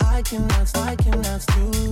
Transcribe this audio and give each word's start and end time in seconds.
I 0.00 0.22
cannot, 0.22 0.76
I 0.76 0.94
cannot 0.94 1.56
lose. 1.56 1.87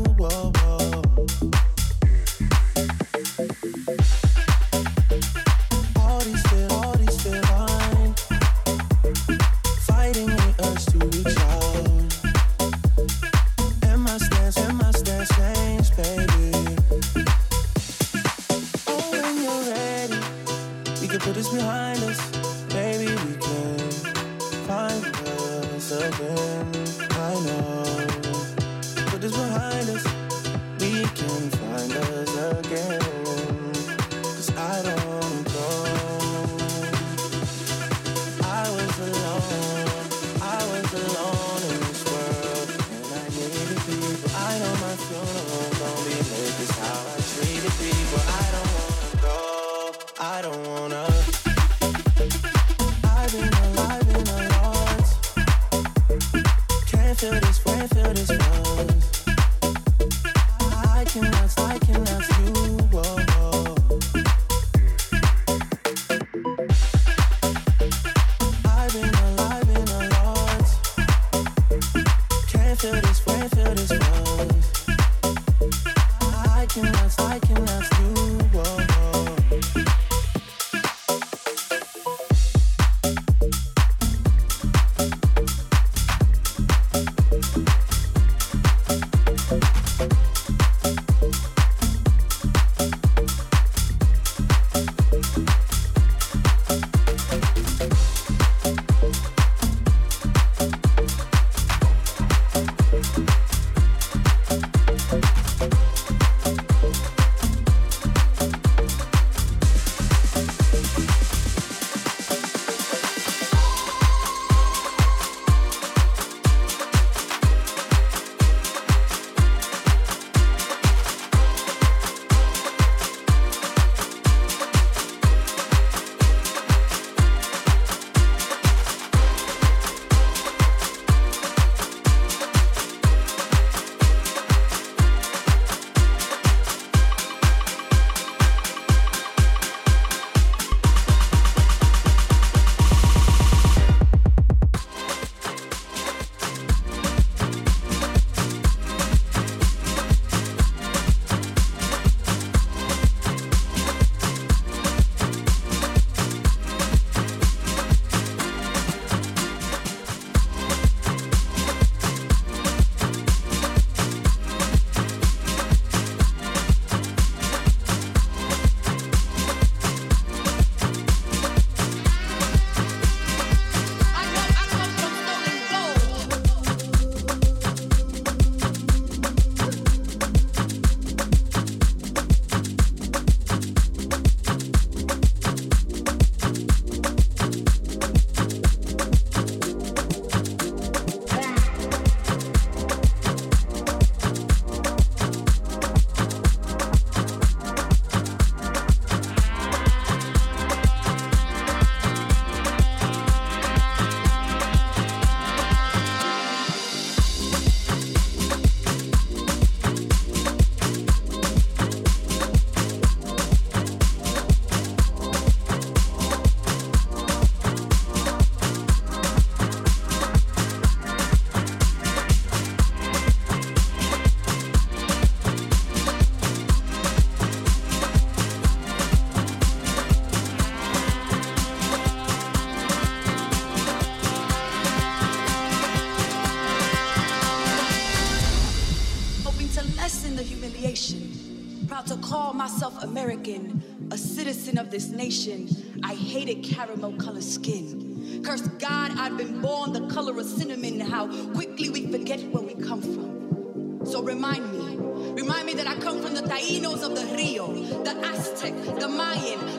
this 244.97 245.11
nation. 245.11 245.69
I 246.03 246.15
hated 246.15 246.65
caramel 246.65 247.13
colored 247.19 247.43
skin. 247.43 248.41
Curse 248.43 248.67
God, 248.79 249.13
I've 249.19 249.37
been 249.37 249.61
born 249.61 249.93
the 249.93 250.07
color 250.07 250.41
of 250.41 250.47
cinnamon. 250.47 251.01
How 251.01 251.27
quickly 251.53 251.91
we 251.91 252.07
forget 252.07 252.41
where 252.45 252.63
we 252.63 252.73
come 252.83 253.03
from. 253.03 254.07
So 254.07 254.23
remind 254.23 254.73
me, 254.73 254.97
remind 255.33 255.67
me 255.67 255.75
that 255.75 255.87
I 255.87 255.97
come 255.97 256.23
from 256.23 256.33
the 256.33 256.41
Tainos 256.41 257.03
of 257.03 257.15
the 257.15 257.27
Rio, 257.37 257.75
the 258.05 258.17
Aztec, 258.25 258.73
the 258.99 259.07
Mayan, 259.07 259.76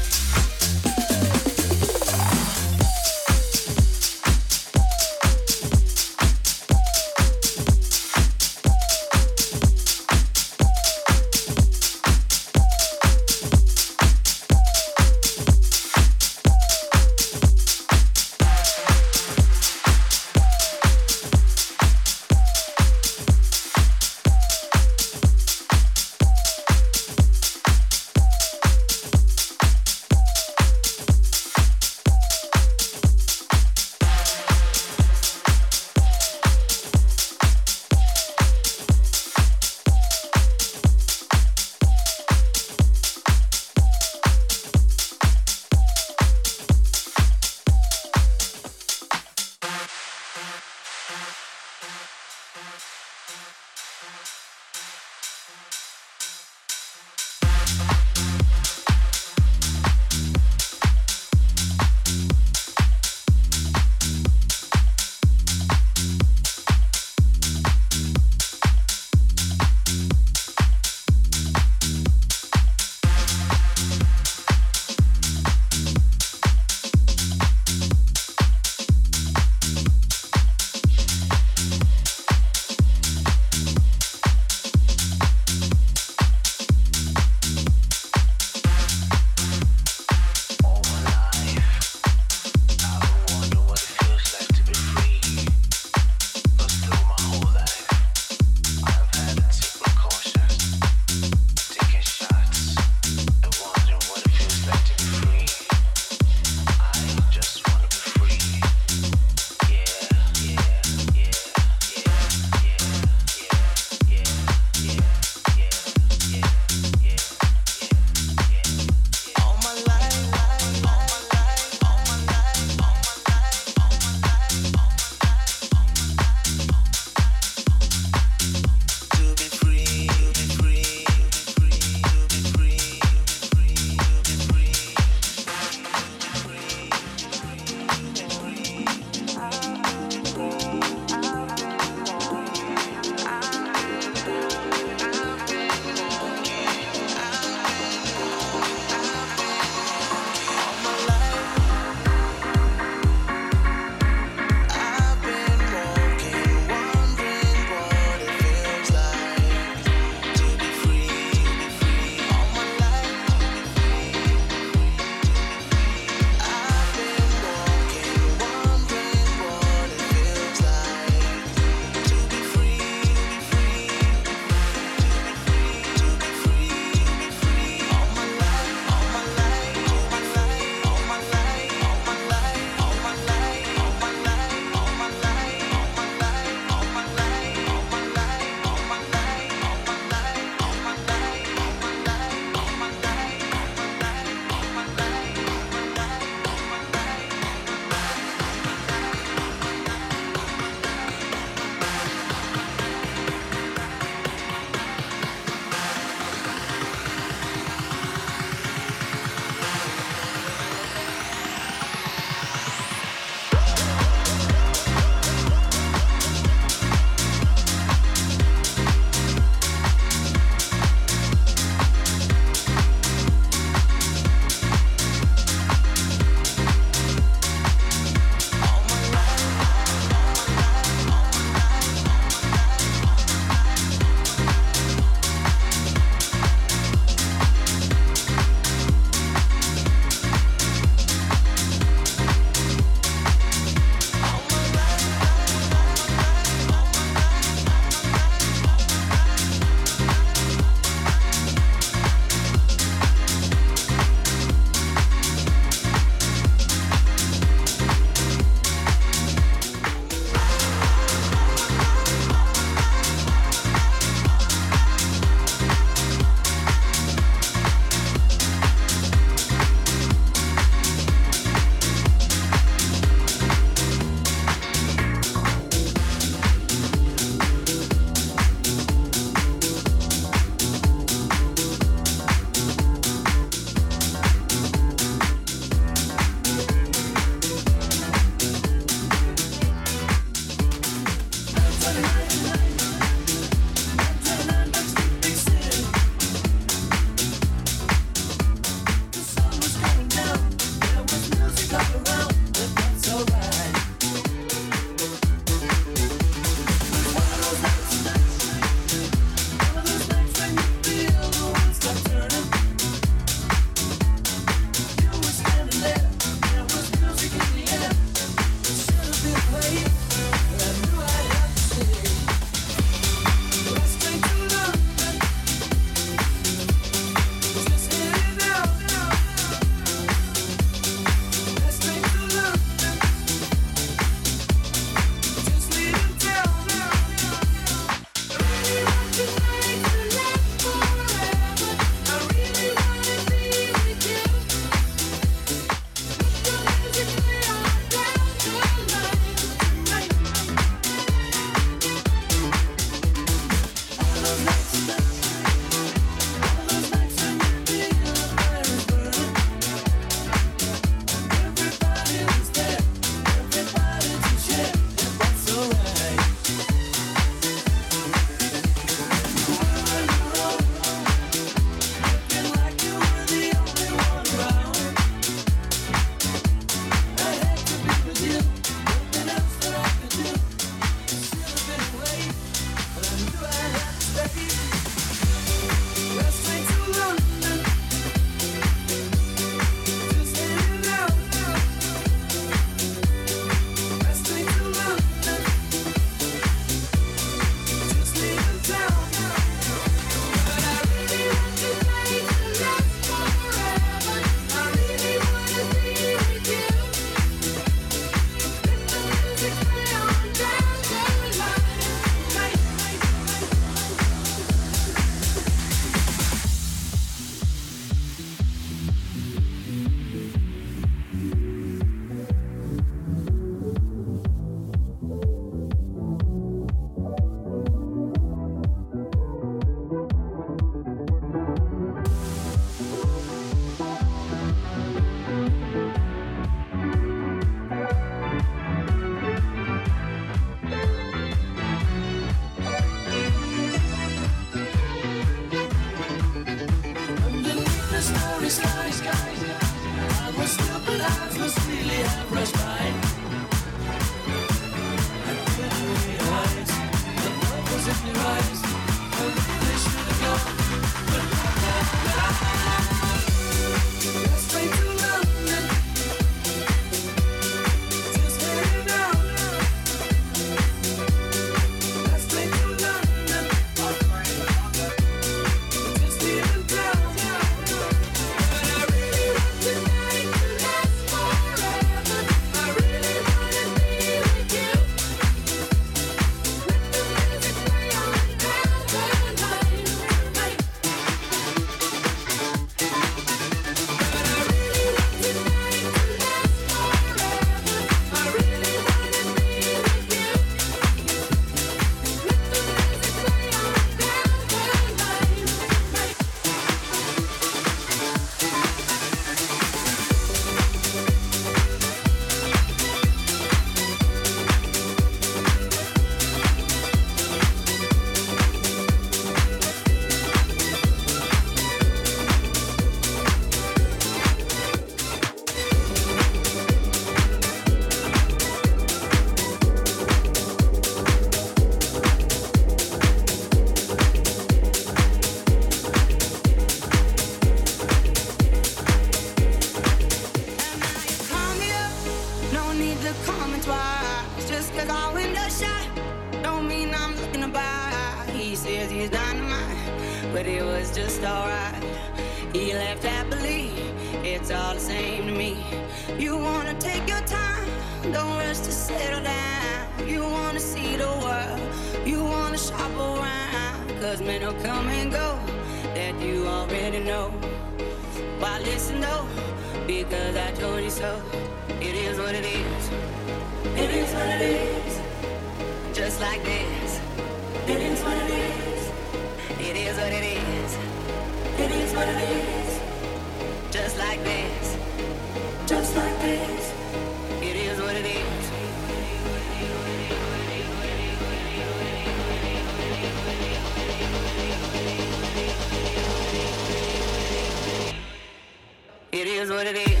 what 599.61 599.75
it 599.75 599.91
is. 599.91 600.00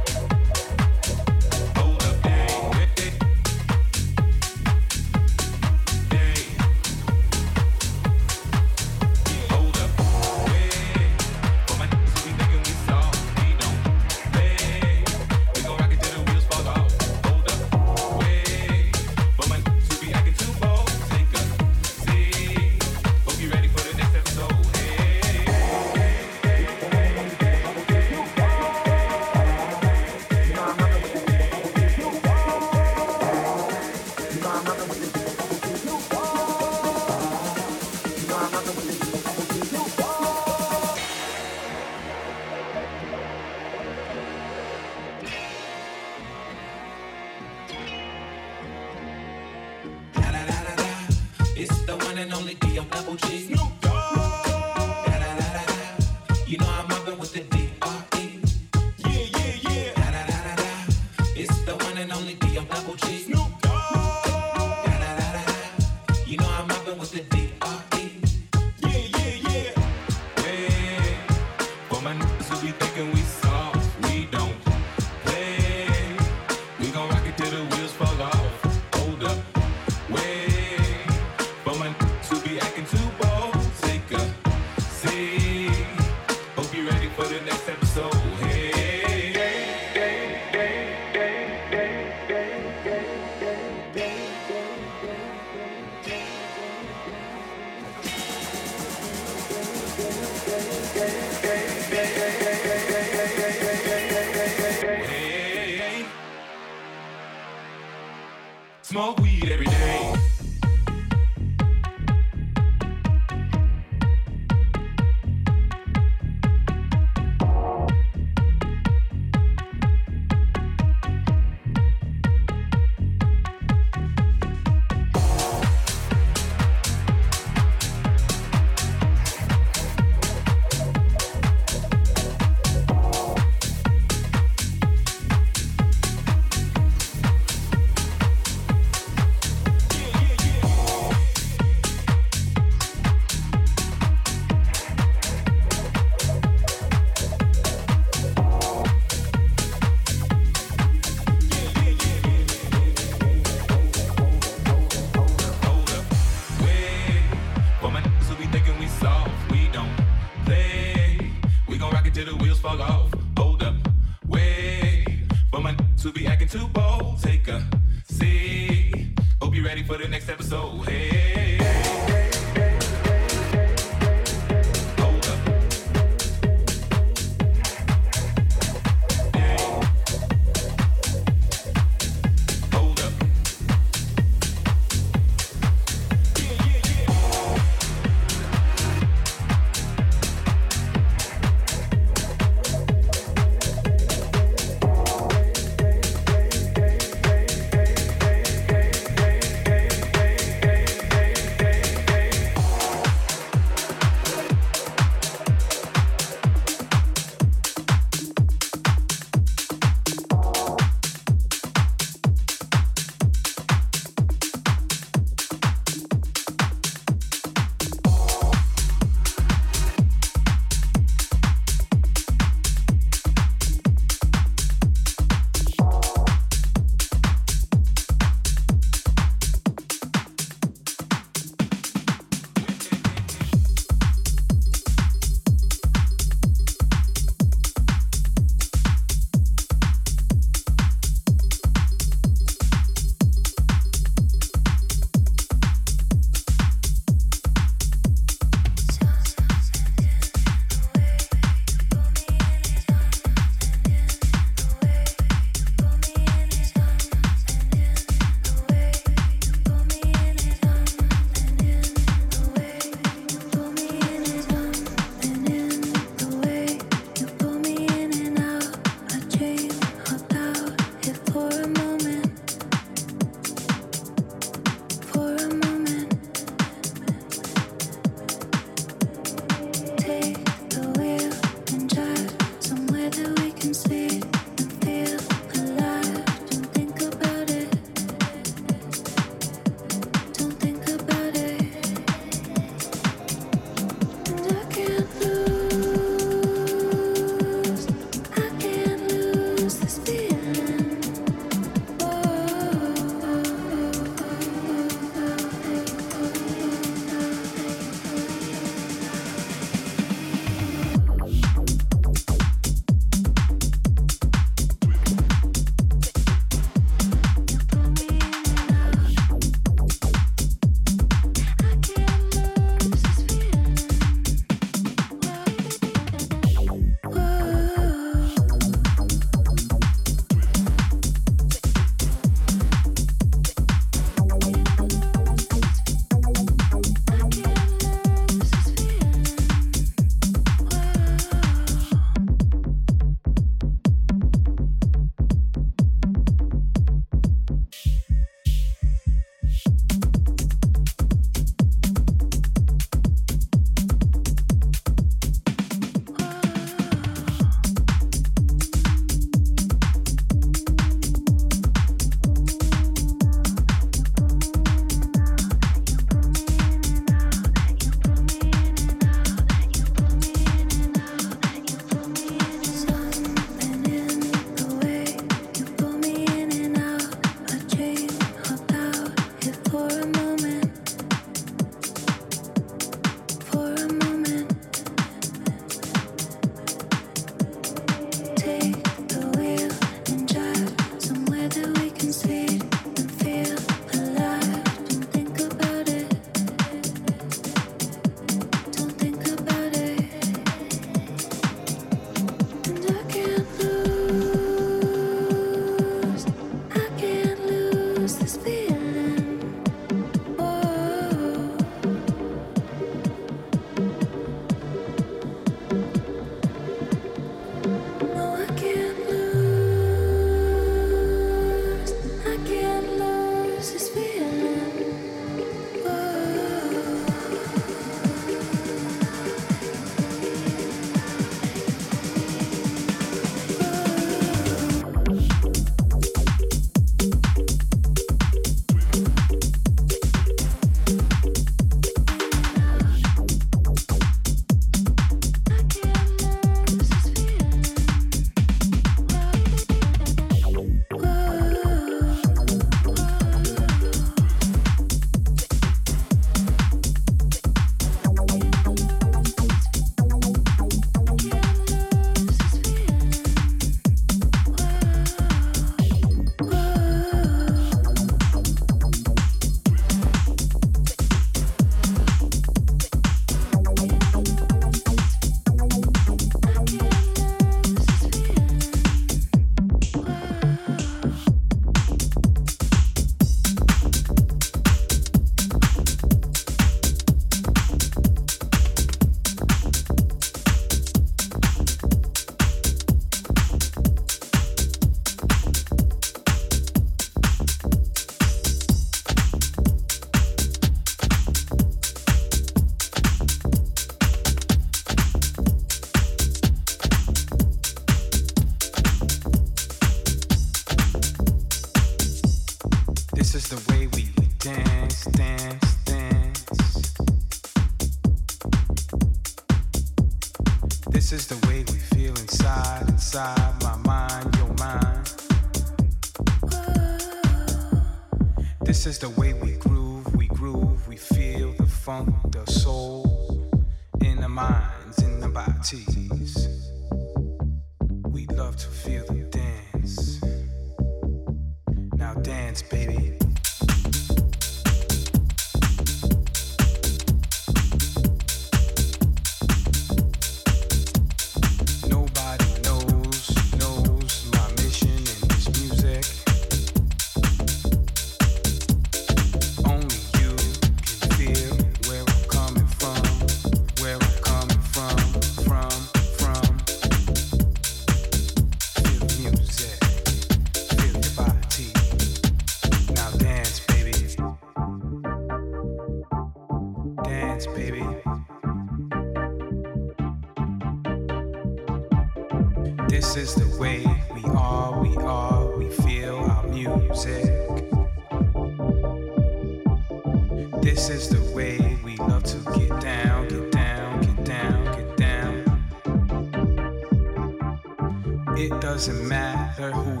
matter 599.71 599.83
who 599.91 600.00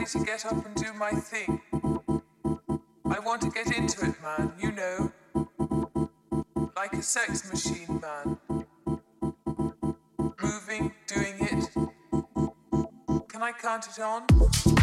ready 0.00 0.18
to 0.18 0.24
get 0.24 0.46
up 0.46 0.64
and 0.64 0.74
do 0.76 0.92
my 0.94 1.10
thing. 1.10 1.60
I 3.04 3.18
want 3.18 3.42
to 3.42 3.50
get 3.50 3.66
into 3.76 4.06
it, 4.06 4.14
man, 4.22 4.52
you 4.58 4.72
know. 4.72 5.12
Like 6.74 6.94
a 6.94 7.02
sex 7.02 7.50
machine, 7.50 8.00
man. 8.00 8.38
Moving, 10.42 10.92
doing 11.06 11.34
it. 11.40 11.68
Can 13.28 13.42
I 13.42 13.52
count 13.52 13.88
it 13.88 14.00
on? 14.00 14.79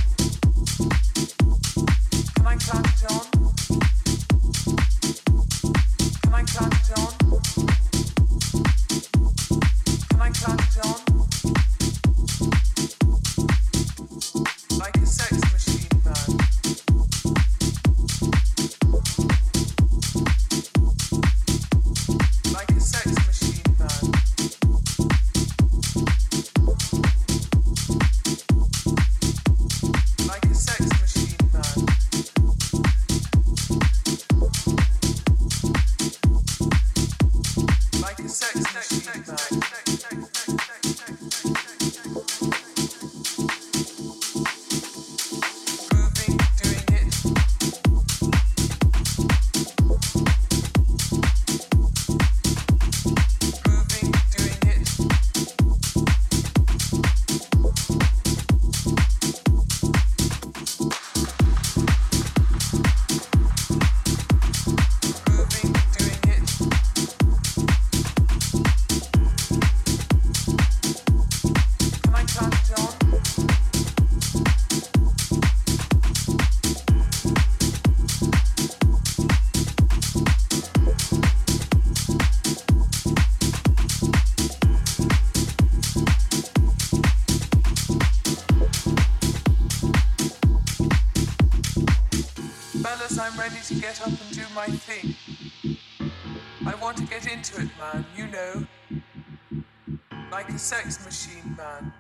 Sex 100.68 101.06
machine 101.06 101.56
man. 101.56 101.94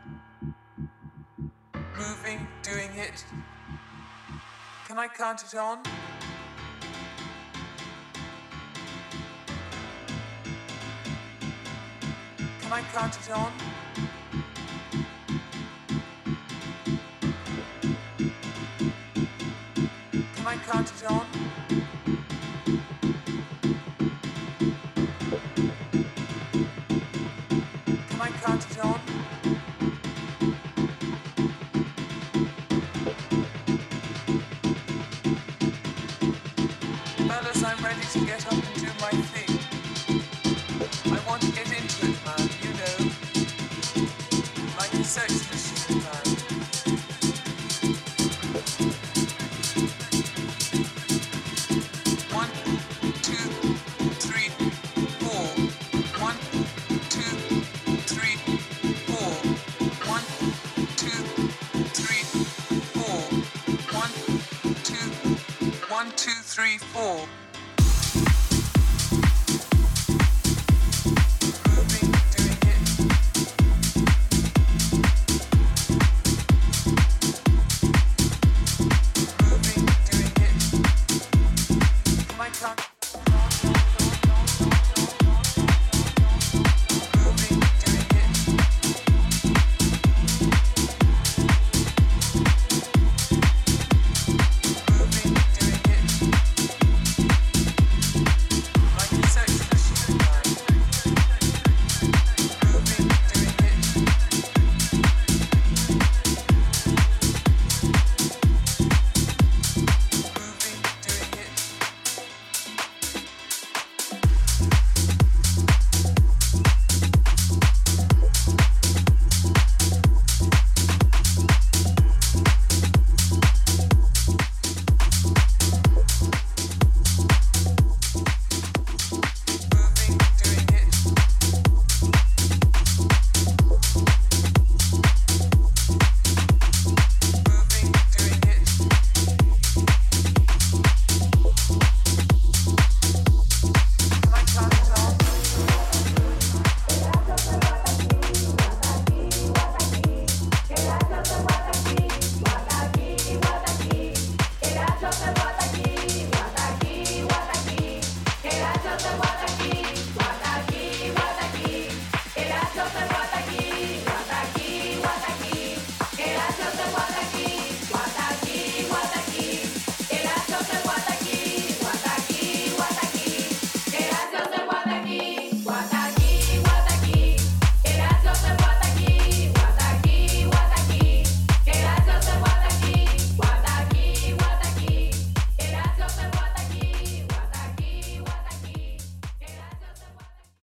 Moving, 1.97 2.45
doing 2.61 2.89
it. 2.95 3.23
Can 4.87 4.97
I 4.97 5.07
count 5.07 5.43
it 5.43 5.57
on? 5.57 5.83
Can 12.61 12.73
I 12.73 12.81
count 12.91 13.15
it 13.15 13.31
on? 13.31 13.51
Can 20.35 20.45
I 20.45 20.57
count 20.57 20.91
it 20.91 21.09
on? 21.09 21.36